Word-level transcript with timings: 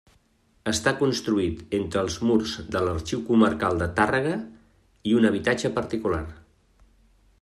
Està 0.69 0.93
construït 1.01 1.75
entre 1.79 2.01
els 2.07 2.15
murs 2.29 2.53
de 2.75 2.81
l'Arxiu 2.87 3.21
comarcal 3.27 3.77
de 3.83 3.89
Tàrrega 4.01 4.33
i 5.11 5.15
un 5.19 5.31
habitatge 5.31 5.73
particular. 5.81 6.23